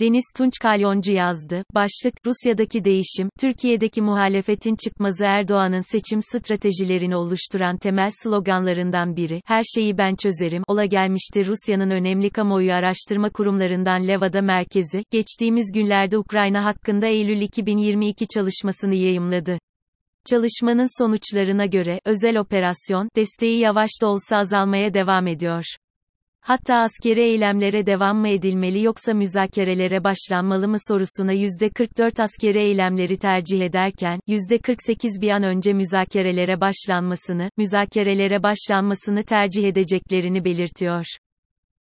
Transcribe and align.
Deniz 0.00 0.24
Tunç 0.36 0.52
Kalyoncu 0.62 1.12
yazdı. 1.12 1.64
Başlık, 1.74 2.14
Rusya'daki 2.26 2.84
değişim, 2.84 3.28
Türkiye'deki 3.40 4.02
muhalefetin 4.02 4.76
çıkmazı 4.84 5.24
Erdoğan'ın 5.24 5.92
seçim 5.92 6.20
stratejilerini 6.22 7.16
oluşturan 7.16 7.76
temel 7.76 8.10
sloganlarından 8.22 9.16
biri, 9.16 9.42
her 9.46 9.62
şeyi 9.74 9.98
ben 9.98 10.14
çözerim, 10.14 10.62
ola 10.68 10.84
gelmiştir 10.84 11.46
Rusya'nın 11.46 11.90
önemli 11.90 12.30
kamuoyu 12.30 12.72
araştırma 12.72 13.30
kurumlarından 13.30 14.08
Levada 14.08 14.42
Merkezi, 14.42 15.04
geçtiğimiz 15.10 15.72
günlerde 15.74 16.18
Ukrayna 16.18 16.64
hakkında 16.64 17.06
Eylül 17.06 17.40
2022 17.40 18.26
çalışmasını 18.28 18.94
yayımladı. 18.94 19.58
Çalışmanın 20.30 21.02
sonuçlarına 21.02 21.66
göre, 21.66 22.00
özel 22.04 22.36
operasyon, 22.36 23.08
desteği 23.16 23.58
yavaş 23.58 23.90
da 24.02 24.06
olsa 24.06 24.36
azalmaya 24.36 24.94
devam 24.94 25.26
ediyor. 25.26 25.64
Hatta 26.42 26.74
askeri 26.74 27.20
eylemlere 27.20 27.86
devam 27.86 28.18
mı 28.18 28.28
edilmeli 28.28 28.82
yoksa 28.82 29.14
müzakerelere 29.14 30.04
başlanmalı 30.04 30.68
mı 30.68 30.76
sorusuna 30.88 31.32
%44 31.32 32.22
askeri 32.22 32.58
eylemleri 32.58 33.18
tercih 33.18 33.60
ederken, 33.60 34.20
%48 34.28 35.20
bir 35.20 35.30
an 35.30 35.42
önce 35.42 35.72
müzakerelere 35.72 36.60
başlanmasını, 36.60 37.50
müzakerelere 37.56 38.42
başlanmasını 38.42 39.24
tercih 39.24 39.64
edeceklerini 39.68 40.44
belirtiyor. 40.44 41.04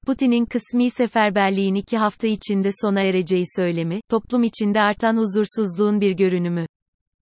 Putin'in 0.05 0.45
kısmi 0.45 0.89
seferberliğin 0.89 1.75
iki 1.75 1.97
hafta 1.97 2.27
içinde 2.27 2.69
sona 2.81 3.01
ereceği 3.01 3.43
söylemi, 3.55 4.01
toplum 4.09 4.43
içinde 4.43 4.81
artan 4.81 5.17
huzursuzluğun 5.17 6.01
bir 6.01 6.11
görünümü. 6.11 6.65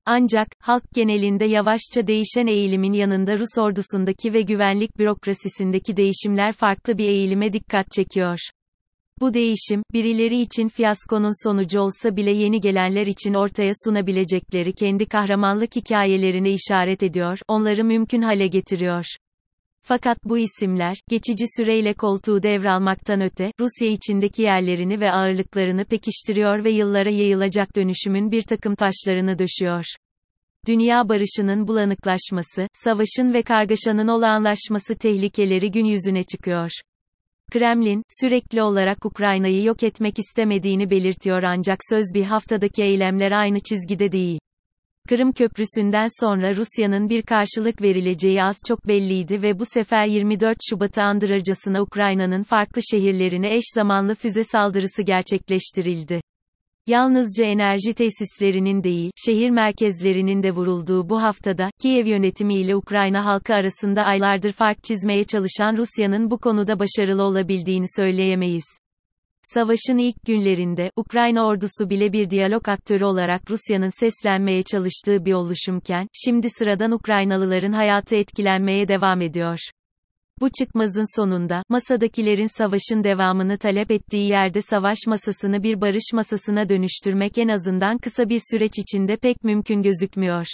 Ancak, 0.05 0.47
halk 0.59 0.83
genelinde 0.93 1.45
yavaşça 1.45 2.07
değişen 2.07 2.47
eğilimin 2.47 2.93
yanında 2.93 3.39
Rus 3.39 3.57
ordusundaki 3.59 4.33
ve 4.33 4.41
güvenlik 4.41 4.97
bürokrasisindeki 4.97 5.97
değişimler 5.97 6.51
farklı 6.51 6.97
bir 6.97 7.07
eğilime 7.09 7.53
dikkat 7.53 7.91
çekiyor. 7.91 8.37
Bu 9.21 9.33
değişim, 9.33 9.83
birileri 9.93 10.41
için 10.41 10.67
fiyaskonun 10.67 11.47
sonucu 11.47 11.79
olsa 11.79 12.15
bile 12.15 12.31
yeni 12.31 12.61
gelenler 12.61 13.07
için 13.07 13.33
ortaya 13.33 13.71
sunabilecekleri 13.85 14.73
kendi 14.73 15.05
kahramanlık 15.05 15.75
hikayelerine 15.75 16.51
işaret 16.51 17.03
ediyor, 17.03 17.39
onları 17.47 17.83
mümkün 17.83 18.21
hale 18.21 18.47
getiriyor. 18.47 19.05
Fakat 19.85 20.17
bu 20.23 20.37
isimler, 20.37 20.97
geçici 21.09 21.45
süreyle 21.57 21.93
koltuğu 21.93 22.43
devralmaktan 22.43 23.21
öte, 23.21 23.51
Rusya 23.59 23.87
içindeki 23.87 24.41
yerlerini 24.41 24.99
ve 24.99 25.11
ağırlıklarını 25.11 25.85
pekiştiriyor 25.85 26.63
ve 26.63 26.69
yıllara 26.69 27.09
yayılacak 27.09 27.75
dönüşümün 27.75 28.31
bir 28.31 28.41
takım 28.41 28.75
taşlarını 28.75 29.39
döşüyor. 29.39 29.85
Dünya 30.67 31.09
barışının 31.09 31.67
bulanıklaşması, 31.67 32.67
savaşın 32.73 33.33
ve 33.33 33.41
kargaşanın 33.41 34.07
olağanlaşması 34.07 34.95
tehlikeleri 34.95 35.71
gün 35.71 35.85
yüzüne 35.85 36.23
çıkıyor. 36.23 36.69
Kremlin, 37.51 38.03
sürekli 38.21 38.61
olarak 38.61 39.05
Ukrayna'yı 39.05 39.63
yok 39.63 39.83
etmek 39.83 40.19
istemediğini 40.19 40.89
belirtiyor 40.89 41.43
ancak 41.43 41.77
söz 41.89 42.05
bir 42.13 42.23
haftadaki 42.23 42.83
eylemler 42.83 43.31
aynı 43.31 43.59
çizgide 43.59 44.11
değil. 44.11 44.39
Kırım 45.09 45.31
Köprüsü'nden 45.31 46.07
sonra 46.19 46.55
Rusya'nın 46.55 47.09
bir 47.09 47.21
karşılık 47.21 47.81
verileceği 47.81 48.43
az 48.43 48.55
çok 48.67 48.87
belliydi 48.87 49.41
ve 49.41 49.59
bu 49.59 49.65
sefer 49.65 50.05
24 50.05 50.57
Şubat'ı 50.69 51.01
andırırcasına 51.01 51.81
Ukrayna'nın 51.81 52.43
farklı 52.43 52.81
şehirlerine 52.91 53.55
eş 53.55 53.63
zamanlı 53.75 54.15
füze 54.15 54.43
saldırısı 54.43 55.01
gerçekleştirildi. 55.01 56.21
Yalnızca 56.87 57.45
enerji 57.45 57.93
tesislerinin 57.93 58.83
değil, 58.83 59.11
şehir 59.25 59.49
merkezlerinin 59.49 60.43
de 60.43 60.51
vurulduğu 60.51 61.09
bu 61.09 61.21
haftada, 61.21 61.69
Kiev 61.81 62.05
yönetimi 62.05 62.55
ile 62.55 62.75
Ukrayna 62.75 63.25
halkı 63.25 63.53
arasında 63.53 64.03
aylardır 64.03 64.51
fark 64.51 64.83
çizmeye 64.83 65.23
çalışan 65.23 65.77
Rusya'nın 65.77 66.31
bu 66.31 66.37
konuda 66.37 66.79
başarılı 66.79 67.23
olabildiğini 67.23 67.85
söyleyemeyiz. 67.95 68.82
Savaşın 69.43 69.97
ilk 69.97 70.25
günlerinde, 70.25 70.91
Ukrayna 70.95 71.45
ordusu 71.45 71.89
bile 71.89 72.13
bir 72.13 72.29
diyalog 72.29 72.69
aktörü 72.69 73.03
olarak 73.03 73.51
Rusya'nın 73.51 73.99
seslenmeye 73.99 74.63
çalıştığı 74.63 75.25
bir 75.25 75.33
oluşumken, 75.33 76.07
şimdi 76.25 76.47
sıradan 76.49 76.91
Ukraynalıların 76.91 77.71
hayatı 77.71 78.15
etkilenmeye 78.15 78.87
devam 78.87 79.21
ediyor. 79.21 79.59
Bu 80.39 80.49
çıkmazın 80.59 81.19
sonunda, 81.19 81.63
masadakilerin 81.69 82.57
savaşın 82.57 83.03
devamını 83.03 83.57
talep 83.57 83.91
ettiği 83.91 84.29
yerde 84.29 84.61
savaş 84.61 84.97
masasını 85.07 85.63
bir 85.63 85.81
barış 85.81 86.13
masasına 86.13 86.69
dönüştürmek 86.69 87.37
en 87.37 87.47
azından 87.47 87.97
kısa 87.97 88.29
bir 88.29 88.41
süreç 88.51 88.73
içinde 88.79 89.15
pek 89.15 89.43
mümkün 89.43 89.81
gözükmüyor. 89.81 90.45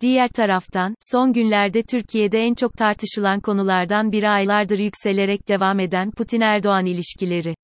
Diğer 0.00 0.28
taraftan, 0.28 0.94
son 1.00 1.32
günlerde 1.32 1.82
Türkiye'de 1.82 2.38
en 2.38 2.54
çok 2.54 2.72
tartışılan 2.72 3.40
konulardan 3.40 4.12
biri 4.12 4.28
aylardır 4.28 4.78
yükselerek 4.78 5.48
devam 5.48 5.80
eden 5.80 6.10
Putin-Erdoğan 6.10 6.86
ilişkileri. 6.86 7.54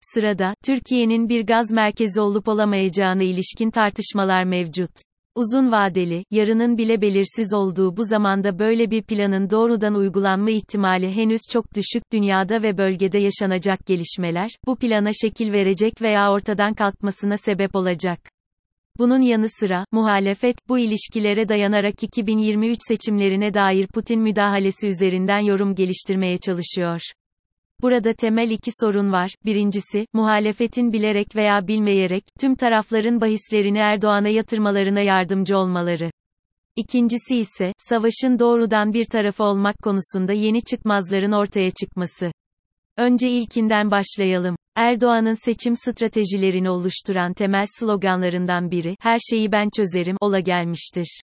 Sırada, 0.00 0.54
Türkiye'nin 0.64 1.28
bir 1.28 1.46
gaz 1.46 1.72
merkezi 1.72 2.20
olup 2.20 2.48
olamayacağına 2.48 3.22
ilişkin 3.22 3.70
tartışmalar 3.70 4.44
mevcut. 4.44 4.90
Uzun 5.34 5.72
vadeli, 5.72 6.24
yarının 6.30 6.78
bile 6.78 7.00
belirsiz 7.00 7.54
olduğu 7.54 7.96
bu 7.96 8.04
zamanda 8.04 8.58
böyle 8.58 8.90
bir 8.90 9.02
planın 9.02 9.50
doğrudan 9.50 9.94
uygulanma 9.94 10.50
ihtimali 10.50 11.16
henüz 11.16 11.40
çok 11.50 11.74
düşük 11.74 12.12
dünyada 12.12 12.62
ve 12.62 12.78
bölgede 12.78 13.18
yaşanacak 13.18 13.86
gelişmeler, 13.86 14.50
bu 14.66 14.76
plana 14.76 15.10
şekil 15.12 15.52
verecek 15.52 16.02
veya 16.02 16.32
ortadan 16.32 16.74
kalkmasına 16.74 17.36
sebep 17.36 17.76
olacak. 17.76 18.20
Bunun 18.98 19.20
yanı 19.20 19.48
sıra, 19.48 19.84
muhalefet, 19.92 20.56
bu 20.68 20.78
ilişkilere 20.78 21.48
dayanarak 21.48 22.02
2023 22.02 22.78
seçimlerine 22.88 23.54
dair 23.54 23.86
Putin 23.86 24.20
müdahalesi 24.20 24.88
üzerinden 24.88 25.40
yorum 25.40 25.74
geliştirmeye 25.74 26.36
çalışıyor. 26.38 27.00
Burada 27.82 28.12
temel 28.12 28.50
iki 28.50 28.70
sorun 28.80 29.12
var. 29.12 29.34
Birincisi, 29.44 30.06
muhalefetin 30.12 30.92
bilerek 30.92 31.36
veya 31.36 31.68
bilmeyerek, 31.68 32.24
tüm 32.40 32.54
tarafların 32.54 33.20
bahislerini 33.20 33.78
Erdoğan'a 33.78 34.28
yatırmalarına 34.28 35.00
yardımcı 35.00 35.58
olmaları. 35.58 36.10
İkincisi 36.76 37.36
ise, 37.36 37.72
savaşın 37.78 38.38
doğrudan 38.38 38.92
bir 38.92 39.04
tarafı 39.04 39.44
olmak 39.44 39.78
konusunda 39.82 40.32
yeni 40.32 40.62
çıkmazların 40.62 41.32
ortaya 41.32 41.70
çıkması. 41.70 42.32
Önce 42.96 43.28
ilkinden 43.28 43.90
başlayalım. 43.90 44.56
Erdoğan'ın 44.76 45.44
seçim 45.44 45.76
stratejilerini 45.76 46.70
oluşturan 46.70 47.34
temel 47.34 47.66
sloganlarından 47.78 48.70
biri, 48.70 48.96
her 49.00 49.18
şeyi 49.18 49.52
ben 49.52 49.68
çözerim, 49.76 50.16
ola 50.20 50.40
gelmiştir. 50.40 51.20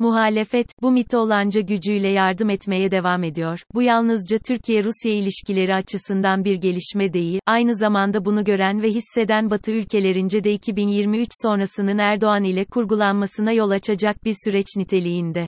Muhalefet, 0.00 0.66
bu 0.82 0.90
mitolanca 0.90 1.60
gücüyle 1.60 2.08
yardım 2.08 2.50
etmeye 2.50 2.90
devam 2.90 3.24
ediyor. 3.24 3.60
Bu 3.74 3.82
yalnızca 3.82 4.38
Türkiye-Rusya 4.38 5.12
ilişkileri 5.12 5.74
açısından 5.74 6.44
bir 6.44 6.54
gelişme 6.54 7.12
değil, 7.12 7.40
aynı 7.46 7.74
zamanda 7.74 8.24
bunu 8.24 8.44
gören 8.44 8.82
ve 8.82 8.88
hisseden 8.88 9.50
Batı 9.50 9.72
ülkelerince 9.72 10.44
de 10.44 10.52
2023 10.52 11.28
sonrasının 11.42 11.98
Erdoğan 11.98 12.44
ile 12.44 12.64
kurgulanmasına 12.64 13.52
yol 13.52 13.70
açacak 13.70 14.24
bir 14.24 14.34
süreç 14.44 14.66
niteliğinde. 14.76 15.46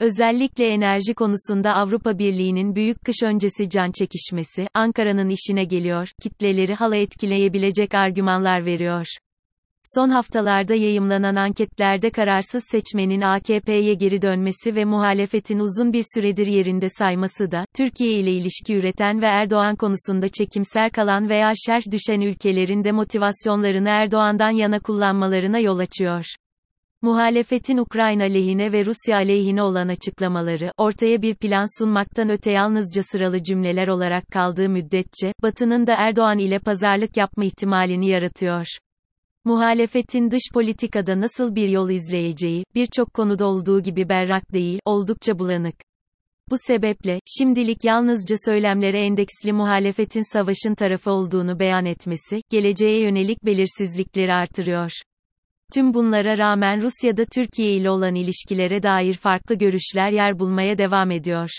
Özellikle 0.00 0.66
enerji 0.66 1.14
konusunda 1.14 1.74
Avrupa 1.74 2.18
Birliği'nin 2.18 2.74
büyük 2.74 3.04
kış 3.04 3.22
öncesi 3.22 3.70
can 3.70 3.92
çekişmesi, 3.92 4.66
Ankara'nın 4.74 5.28
işine 5.28 5.64
geliyor, 5.64 6.08
kitleleri 6.22 6.74
hala 6.74 6.96
etkileyebilecek 6.96 7.94
argümanlar 7.94 8.64
veriyor. 8.64 9.06
Son 9.94 10.10
haftalarda 10.10 10.74
yayımlanan 10.74 11.36
anketlerde 11.36 12.10
kararsız 12.10 12.64
seçmenin 12.70 13.20
AKP'ye 13.20 13.94
geri 13.94 14.22
dönmesi 14.22 14.74
ve 14.74 14.84
muhalefetin 14.84 15.58
uzun 15.58 15.92
bir 15.92 16.04
süredir 16.14 16.46
yerinde 16.46 16.88
sayması 16.88 17.50
da, 17.50 17.64
Türkiye 17.76 18.12
ile 18.12 18.32
ilişki 18.32 18.74
üreten 18.74 19.22
ve 19.22 19.26
Erdoğan 19.26 19.76
konusunda 19.76 20.28
çekimser 20.28 20.90
kalan 20.90 21.28
veya 21.28 21.52
şerh 21.66 21.82
düşen 21.92 22.20
ülkelerin 22.20 22.84
de 22.84 22.92
motivasyonlarını 22.92 23.88
Erdoğan'dan 23.88 24.50
yana 24.50 24.80
kullanmalarına 24.80 25.58
yol 25.58 25.78
açıyor. 25.78 26.24
Muhalefetin 27.02 27.78
Ukrayna 27.78 28.24
lehine 28.24 28.72
ve 28.72 28.84
Rusya 28.84 29.16
aleyhine 29.16 29.62
olan 29.62 29.88
açıklamaları, 29.88 30.72
ortaya 30.76 31.22
bir 31.22 31.34
plan 31.34 31.78
sunmaktan 31.78 32.30
öte 32.30 32.50
yalnızca 32.50 33.02
sıralı 33.02 33.42
cümleler 33.42 33.88
olarak 33.88 34.24
kaldığı 34.32 34.68
müddetçe, 34.68 35.32
Batı'nın 35.42 35.86
da 35.86 35.94
Erdoğan 35.98 36.38
ile 36.38 36.58
pazarlık 36.58 37.16
yapma 37.16 37.44
ihtimalini 37.44 38.08
yaratıyor. 38.08 38.66
Muhalefetin 39.48 40.30
dış 40.30 40.42
politikada 40.54 41.20
nasıl 41.20 41.54
bir 41.54 41.68
yol 41.68 41.90
izleyeceği, 41.90 42.64
birçok 42.74 43.14
konuda 43.14 43.46
olduğu 43.46 43.82
gibi 43.82 44.08
berrak 44.08 44.52
değil, 44.52 44.80
oldukça 44.84 45.38
bulanık. 45.38 45.74
Bu 46.50 46.54
sebeple, 46.66 47.20
şimdilik 47.38 47.84
yalnızca 47.84 48.36
söylemlere 48.44 49.00
endeksli 49.00 49.52
muhalefetin 49.52 50.32
savaşın 50.32 50.74
tarafı 50.74 51.10
olduğunu 51.10 51.58
beyan 51.58 51.84
etmesi, 51.86 52.42
geleceğe 52.50 53.02
yönelik 53.02 53.44
belirsizlikleri 53.44 54.32
artırıyor. 54.32 54.92
Tüm 55.74 55.94
bunlara 55.94 56.38
rağmen 56.38 56.82
Rusya'da 56.82 57.24
Türkiye 57.24 57.72
ile 57.72 57.90
olan 57.90 58.14
ilişkilere 58.14 58.82
dair 58.82 59.14
farklı 59.14 59.54
görüşler 59.54 60.10
yer 60.10 60.38
bulmaya 60.38 60.78
devam 60.78 61.10
ediyor. 61.10 61.50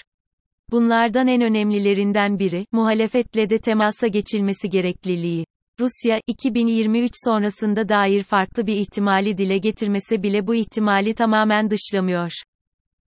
Bunlardan 0.71 1.27
en 1.27 1.41
önemlilerinden 1.41 2.39
biri, 2.39 2.65
muhalefetle 2.71 3.49
de 3.49 3.57
temasa 3.57 4.07
geçilmesi 4.07 4.69
gerekliliği. 4.69 5.45
Rusya, 5.79 6.21
2023 6.27 7.11
sonrasında 7.25 7.89
dair 7.89 8.23
farklı 8.23 8.67
bir 8.67 8.75
ihtimali 8.75 9.37
dile 9.37 9.57
getirmese 9.57 10.23
bile 10.23 10.47
bu 10.47 10.55
ihtimali 10.55 11.13
tamamen 11.13 11.69
dışlamıyor. 11.69 12.31